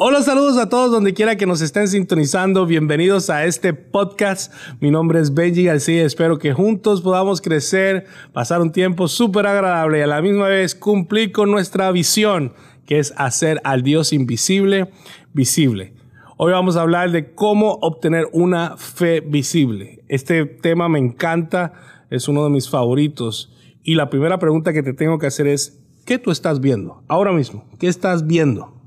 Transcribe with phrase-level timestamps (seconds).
[0.00, 2.66] Hola, saludos a todos donde quiera que nos estén sintonizando.
[2.66, 4.54] Bienvenidos a este podcast.
[4.78, 6.04] Mi nombre es Benji García.
[6.04, 10.76] Espero que juntos podamos crecer, pasar un tiempo súper agradable y a la misma vez
[10.76, 12.52] cumplir con nuestra visión,
[12.86, 14.88] que es hacer al Dios invisible
[15.32, 15.94] visible.
[16.36, 20.04] Hoy vamos a hablar de cómo obtener una fe visible.
[20.06, 21.72] Este tema me encanta,
[22.08, 23.52] es uno de mis favoritos.
[23.82, 27.32] Y la primera pregunta que te tengo que hacer es, ¿qué tú estás viendo ahora
[27.32, 27.64] mismo?
[27.80, 28.77] ¿Qué estás viendo?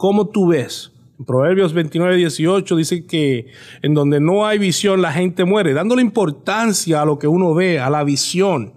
[0.00, 0.92] ¿Cómo tú ves?
[1.18, 3.48] En Proverbios 29, 18 dice que
[3.82, 7.78] en donde no hay visión la gente muere, dándole importancia a lo que uno ve,
[7.78, 8.72] a la visión.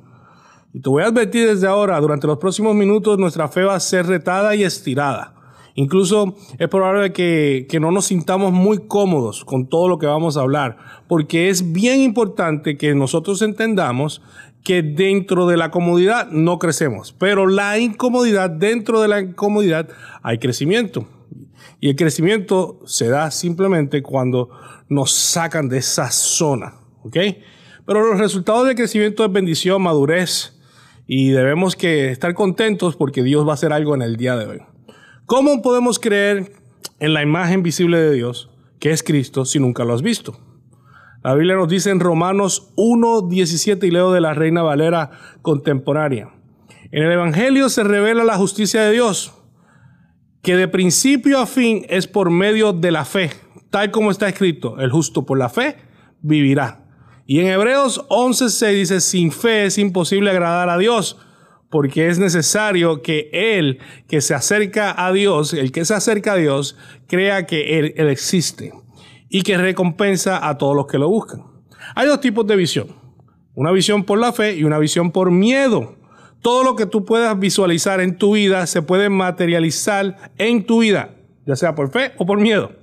[0.73, 3.79] Y te voy a advertir desde ahora, durante los próximos minutos nuestra fe va a
[3.79, 5.33] ser retada y estirada.
[5.75, 10.35] Incluso es probable que, que, no nos sintamos muy cómodos con todo lo que vamos
[10.35, 10.75] a hablar,
[11.07, 14.21] porque es bien importante que nosotros entendamos
[14.63, 19.89] que dentro de la comodidad no crecemos, pero la incomodidad, dentro de la incomodidad
[20.21, 21.07] hay crecimiento.
[21.79, 24.49] Y el crecimiento se da simplemente cuando
[24.87, 27.17] nos sacan de esa zona, ¿ok?
[27.85, 30.57] Pero los resultados del crecimiento es bendición, madurez,
[31.05, 34.45] y debemos que estar contentos porque Dios va a hacer algo en el día de
[34.45, 34.61] hoy.
[35.25, 36.53] ¿Cómo podemos creer
[36.99, 40.39] en la imagen visible de Dios, que es Cristo, si nunca lo has visto?
[41.23, 46.33] La Biblia nos dice en Romanos 1.17 y leo de la Reina Valera contemporánea.
[46.91, 49.33] En el Evangelio se revela la justicia de Dios,
[50.41, 53.31] que de principio a fin es por medio de la fe,
[53.69, 55.77] tal como está escrito, el justo por la fe
[56.21, 56.83] vivirá.
[57.25, 61.17] Y en Hebreos 11.6 dice, sin fe es imposible agradar a Dios,
[61.69, 63.79] porque es necesario que él
[64.09, 66.75] que se acerca a Dios, el que se acerca a Dios,
[67.07, 68.73] crea que él existe
[69.33, 71.41] y que recompensa a todos los que lo buscan.
[71.95, 72.89] Hay dos tipos de visión.
[73.55, 75.95] Una visión por la fe y una visión por miedo.
[76.43, 81.15] Todo lo que tú puedas visualizar en tu vida se puede materializar en tu vida,
[81.47, 82.73] ya sea por fe o por miedo.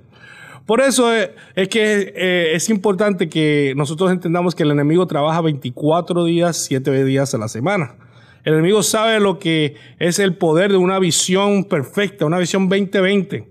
[0.65, 1.29] Por eso es,
[1.69, 7.33] que eh, es importante que nosotros entendamos que el enemigo trabaja 24 días, 7 días
[7.33, 7.95] a la semana.
[8.43, 13.47] El enemigo sabe lo que es el poder de una visión perfecta, una visión 2020.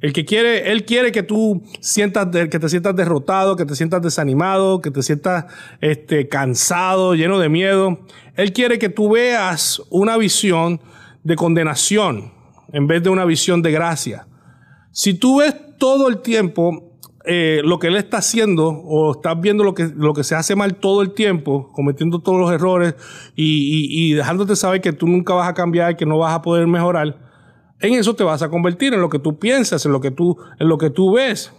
[0.00, 4.00] El que quiere, él quiere que tú sientas, que te sientas derrotado, que te sientas
[4.00, 5.44] desanimado, que te sientas
[5.80, 8.00] este, cansado, lleno de miedo.
[8.36, 10.80] Él quiere que tú veas una visión
[11.22, 12.32] de condenación
[12.72, 14.26] en vez de una visión de gracia.
[14.90, 16.96] Si tú ves todo el tiempo
[17.26, 20.56] eh, lo que él está haciendo o estás viendo lo que, lo que se hace
[20.56, 22.94] mal todo el tiempo, cometiendo todos los errores
[23.36, 26.40] y, y, y dejándote saber que tú nunca vas a cambiar, que no vas a
[26.40, 27.29] poder mejorar,
[27.80, 30.36] en eso te vas a convertir, en lo que tú piensas, en lo que tú,
[30.58, 31.52] en lo que tú ves.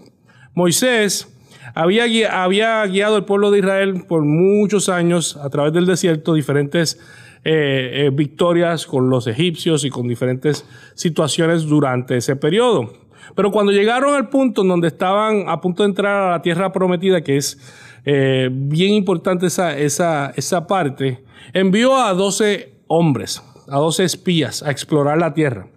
[0.53, 1.27] Moisés
[1.73, 2.05] había,
[2.43, 6.99] había guiado al pueblo de Israel por muchos años a través del desierto, diferentes
[7.43, 12.93] eh, eh, victorias con los egipcios y con diferentes situaciones durante ese periodo.
[13.35, 16.71] Pero cuando llegaron al punto en donde estaban a punto de entrar a la tierra
[16.71, 17.57] prometida, que es
[18.05, 21.23] eh, bien importante esa, esa, esa parte,
[21.53, 25.67] envió a 12 hombres, a 12 espías a explorar la tierra.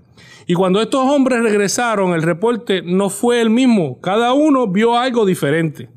[0.46, 4.00] Y cuando estos hombres regresaron, el reporte no fue el mismo.
[4.00, 5.88] Cada uno vio algo diferente.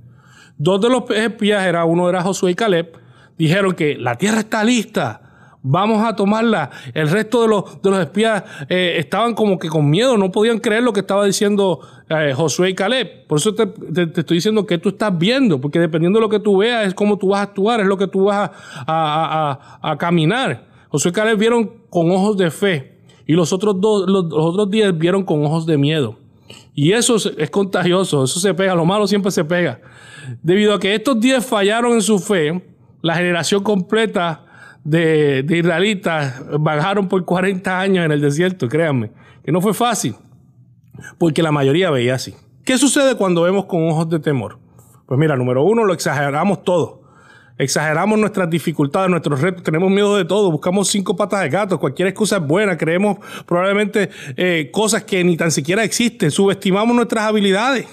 [0.57, 2.93] Dos de los espías, era, uno era Josué y Caleb,
[3.37, 5.21] dijeron que la tierra está lista.
[5.61, 6.69] Vamos a tomarla.
[6.93, 10.59] El resto de los, de los espías eh, estaban como que con miedo, no podían
[10.59, 13.27] creer lo que estaba diciendo eh, Josué y Caleb.
[13.27, 13.63] Por eso te,
[14.19, 17.17] estoy diciendo que tú estás viendo, porque dependiendo de lo que tú veas, es cómo
[17.17, 18.49] tú vas a actuar, es lo que tú vas
[18.87, 20.65] a, a caminar.
[20.89, 22.96] Josué y Caleb vieron con ojos de fe.
[23.27, 26.17] Y los otros, dos, los, otros diez vieron con ojos de miedo.
[26.73, 29.81] Y eso es, contagioso, eso se pega, lo malo siempre se pega.
[30.41, 32.63] Debido a que estos diez fallaron en su fe,
[33.01, 34.45] la generación completa
[34.83, 39.11] de, de israelitas bajaron por 40 años en el desierto, créanme,
[39.43, 40.15] que no fue fácil,
[41.17, 42.33] porque la mayoría veía así.
[42.63, 44.57] ¿Qué sucede cuando vemos con ojos de temor?
[45.05, 47.06] Pues mira, número uno, lo exageramos todo.
[47.59, 52.09] Exageramos nuestras dificultades, nuestros retos, tenemos miedo de todo, buscamos cinco patas de gato, cualquier
[52.09, 57.87] excusa es buena, creemos probablemente eh, cosas que ni tan siquiera existen, subestimamos nuestras habilidades.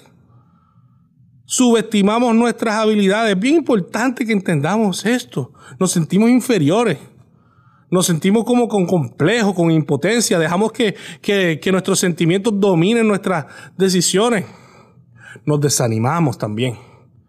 [1.47, 3.35] Subestimamos nuestras habilidades.
[3.35, 5.53] Es bien importante que entendamos esto.
[5.79, 6.99] Nos sentimos inferiores.
[7.91, 10.39] Nos sentimos como con complejo, con impotencia.
[10.39, 13.45] Dejamos que, que, que nuestros sentimientos dominen nuestras
[13.77, 14.47] decisiones.
[15.45, 16.77] Nos desanimamos también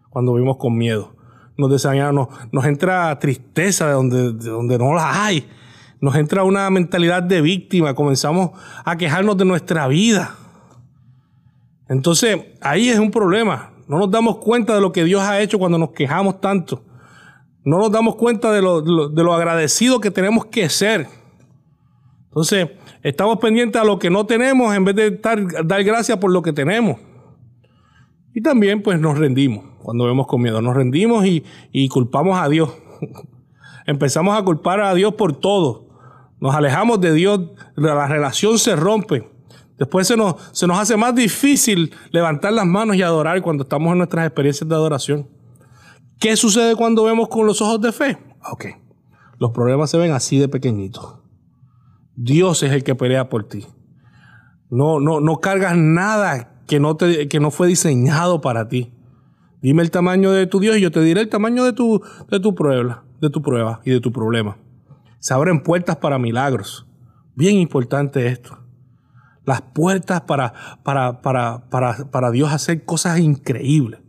[0.08, 1.15] cuando vivimos con miedo
[1.56, 5.48] nos desanimamos, nos, entra tristeza de donde, de donde no la hay,
[6.00, 8.50] nos entra una mentalidad de víctima, comenzamos
[8.84, 10.34] a quejarnos de nuestra vida.
[11.88, 13.70] Entonces, ahí es un problema.
[13.88, 16.82] No nos damos cuenta de lo que Dios ha hecho cuando nos quejamos tanto.
[17.64, 21.08] No nos damos cuenta de lo, de lo, agradecido que tenemos que ser.
[22.28, 22.68] Entonces,
[23.02, 26.52] estamos pendientes a lo que no tenemos en vez de dar gracias por lo que
[26.52, 26.98] tenemos.
[28.36, 30.60] Y también pues nos rendimos cuando vemos con miedo.
[30.60, 31.42] Nos rendimos y,
[31.72, 32.68] y culpamos a Dios.
[33.86, 35.88] Empezamos a culpar a Dios por todo.
[36.38, 37.40] Nos alejamos de Dios,
[37.76, 39.26] la relación se rompe.
[39.78, 43.90] Después se nos, se nos hace más difícil levantar las manos y adorar cuando estamos
[43.92, 45.30] en nuestras experiencias de adoración.
[46.20, 48.18] ¿Qué sucede cuando vemos con los ojos de fe?
[48.52, 48.66] Ok,
[49.38, 51.20] los problemas se ven así de pequeñitos.
[52.14, 53.64] Dios es el que pelea por ti.
[54.68, 58.92] No, no, no cargas nada que no, te, que no fue diseñado para ti.
[59.62, 62.40] Dime el tamaño de tu Dios y yo te diré el tamaño de tu, de
[62.40, 64.58] tu prueba, de tu prueba y de tu problema.
[65.18, 66.86] Se abren puertas para milagros.
[67.34, 68.58] Bien importante esto.
[69.44, 70.52] Las puertas para,
[70.82, 74.00] para, para, para, para Dios hacer cosas increíbles.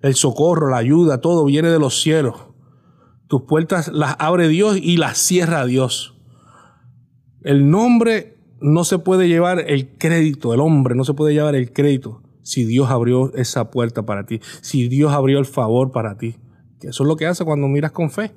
[0.00, 2.34] El socorro, la ayuda, todo viene de los cielos.
[3.26, 6.14] Tus puertas las abre Dios y las cierra Dios.
[7.42, 11.72] El nombre no se puede llevar el crédito, el hombre no se puede llevar el
[11.72, 16.36] crédito si Dios abrió esa puerta para ti, si Dios abrió el favor para ti.
[16.78, 18.34] Que eso es lo que hace cuando miras con fe.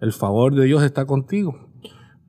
[0.00, 1.70] El favor de Dios está contigo.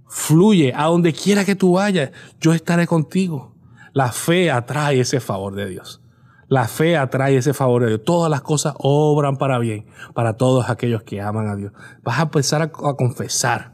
[0.08, 3.56] Fluye a donde quiera que tú vayas, yo estaré contigo.
[3.92, 6.02] La fe atrae ese favor de Dios.
[6.48, 8.04] La fe atrae ese favor de Dios.
[8.06, 11.74] Todas las cosas obran para bien, para todos aquellos que aman a Dios.
[12.04, 13.74] Vas a empezar a, confesar.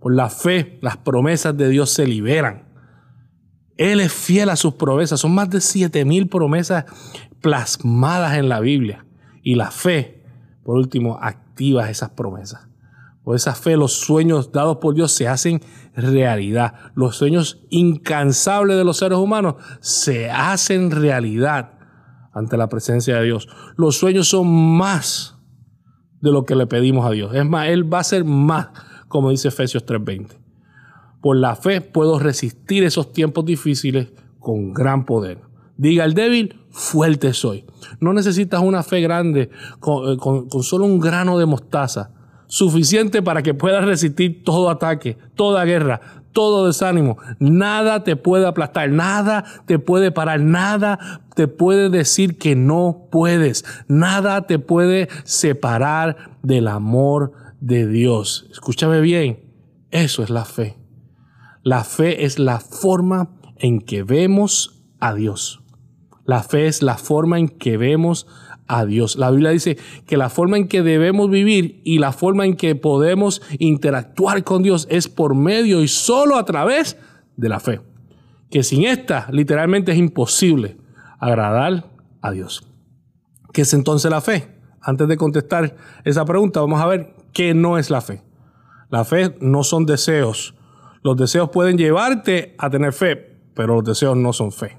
[0.00, 2.69] Por la fe, las promesas de Dios se liberan.
[3.80, 5.20] Él es fiel a sus promesas.
[5.20, 6.84] Son más de siete mil promesas
[7.40, 9.06] plasmadas en la Biblia.
[9.42, 10.22] Y la fe,
[10.62, 12.68] por último, activa esas promesas.
[13.24, 15.62] Por esa fe, los sueños dados por Dios se hacen
[15.94, 16.74] realidad.
[16.94, 21.78] Los sueños incansables de los seres humanos se hacen realidad
[22.34, 23.48] ante la presencia de Dios.
[23.78, 25.38] Los sueños son más
[26.20, 27.34] de lo que le pedimos a Dios.
[27.34, 28.68] Es más, Él va a ser más,
[29.08, 30.39] como dice Efesios 3:20.
[31.20, 34.08] Por la fe puedo resistir esos tiempos difíciles
[34.38, 35.38] con gran poder.
[35.76, 37.64] Diga el débil, fuerte soy.
[38.00, 39.50] No necesitas una fe grande
[39.80, 42.12] con, con solo un grano de mostaza
[42.50, 46.00] suficiente para que puedas resistir todo ataque, toda guerra,
[46.32, 47.16] todo desánimo.
[47.38, 53.64] Nada te puede aplastar, nada te puede parar, nada te puede decir que no puedes,
[53.88, 58.46] nada te puede separar del amor de Dios.
[58.50, 59.40] Escúchame bien,
[59.90, 60.79] eso es la fe.
[61.62, 65.62] La fe es la forma en que vemos a Dios.
[66.24, 68.26] La fe es la forma en que vemos
[68.66, 69.16] a Dios.
[69.16, 69.76] La Biblia dice
[70.06, 74.62] que la forma en que debemos vivir y la forma en que podemos interactuar con
[74.62, 76.96] Dios es por medio y solo a través
[77.36, 77.80] de la fe.
[78.48, 80.78] Que sin esta literalmente es imposible
[81.18, 81.90] agradar
[82.22, 82.66] a Dios.
[83.52, 84.56] ¿Qué es entonces la fe?
[84.80, 88.22] Antes de contestar esa pregunta, vamos a ver qué no es la fe.
[88.88, 90.54] La fe no son deseos.
[91.02, 94.76] Los deseos pueden llevarte a tener fe, pero los deseos no son fe.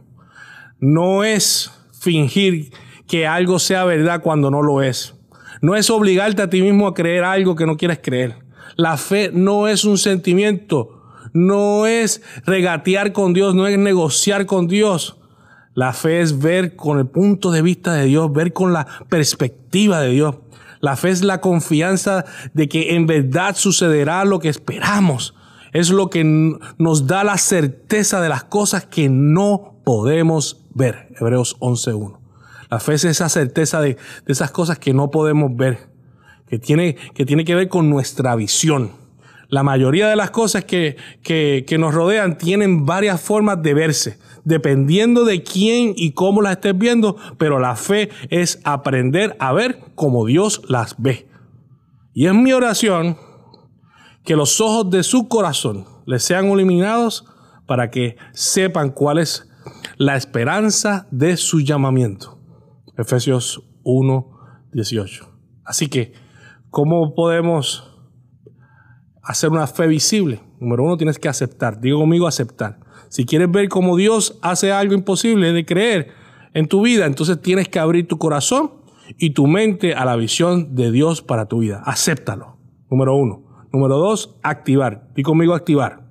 [0.80, 2.72] No es fingir
[3.08, 5.16] que algo sea verdad cuando no lo es.
[5.62, 8.38] No es obligarte a ti mismo a creer algo que no quieres creer.
[8.76, 11.02] La fe no es un sentimiento,
[11.34, 15.18] no es regatear con Dios, no es negociar con Dios.
[15.74, 20.02] La fe es ver con el punto de vista de Dios, ver con la perspectiva
[20.02, 20.36] de Dios.
[20.82, 25.36] La fe es la confianza de que en verdad sucederá lo que esperamos.
[25.74, 26.24] Es lo que
[26.78, 31.08] nos da la certeza de las cosas que no podemos ver.
[31.20, 32.18] Hebreos 11.1.
[32.70, 35.90] La fe es esa certeza de, esas cosas que no podemos ver,
[36.48, 38.92] que tiene, que ver con nuestra visión.
[39.50, 44.18] La mayoría de las cosas que, que, que nos rodean tienen varias formas de verse,
[44.46, 49.80] dependiendo de quién y cómo las estés viendo, pero la fe es aprender a ver
[49.96, 51.28] como Dios las ve.
[52.14, 53.18] Y es mi oración
[54.24, 57.26] que los ojos de su corazón les sean iluminados
[57.66, 59.48] para que sepan cuál es
[59.98, 62.40] la esperanza de su llamamiento
[62.98, 64.32] Efesios 1,
[64.74, 65.30] 18.
[65.66, 66.14] Así que,
[66.70, 67.98] ¿cómo podemos
[69.24, 70.42] hacer una fe visible?
[70.60, 71.80] Número uno, tienes que aceptar.
[71.82, 72.80] Digo conmigo, aceptar.
[73.10, 76.10] Si quieres ver cómo Dios hace algo imposible de creer
[76.54, 78.72] en tu vida, entonces tienes que abrir tu corazón
[79.18, 81.82] y tu mente a la visión de Dios para tu vida.
[81.86, 82.58] Acéptalo.
[82.90, 83.51] Número uno.
[83.72, 85.08] Número dos, activar.
[85.16, 86.02] Digo conmigo, activar.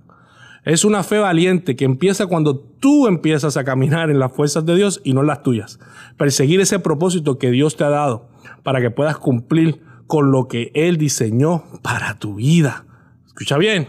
[0.64, 4.76] Es una fe valiente que empieza cuando tú empiezas a caminar en las fuerzas de
[4.76, 5.79] Dios y no en las tuyas.
[6.17, 8.29] Perseguir ese propósito que Dios te ha dado
[8.62, 12.85] para que puedas cumplir con lo que Él diseñó para tu vida.
[13.26, 13.88] Escucha bien.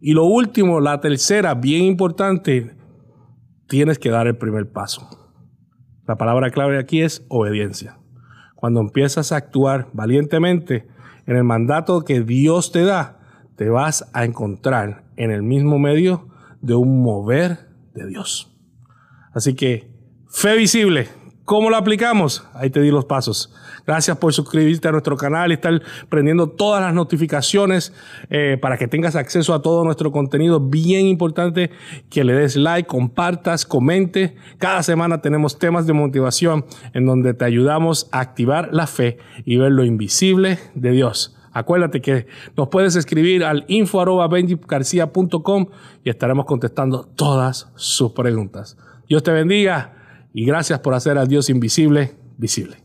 [0.00, 2.76] Y lo último, la tercera, bien importante,
[3.68, 5.08] tienes que dar el primer paso.
[6.06, 7.98] La palabra clave aquí es obediencia.
[8.54, 10.86] Cuando empiezas a actuar valientemente
[11.26, 13.18] en el mandato que Dios te da,
[13.56, 16.28] te vas a encontrar en el mismo medio
[16.60, 18.50] de un mover de Dios.
[19.32, 19.90] Así que,
[20.28, 21.08] fe visible,
[21.44, 22.44] ¿cómo lo aplicamos?
[22.54, 23.54] Ahí te di los pasos.
[23.86, 27.92] Gracias por suscribirte a nuestro canal y estar prendiendo todas las notificaciones
[28.30, 30.60] eh, para que tengas acceso a todo nuestro contenido.
[30.60, 31.70] Bien importante
[32.10, 34.36] que le des like, compartas, comente.
[34.58, 39.56] Cada semana tenemos temas de motivación en donde te ayudamos a activar la fe y
[39.56, 41.36] ver lo invisible de Dios.
[41.52, 44.02] Acuérdate que nos puedes escribir al info
[46.02, 48.76] y estaremos contestando todas sus preguntas.
[49.08, 50.03] Dios te bendiga
[50.34, 52.83] y gracias por hacer al Dios invisible visible.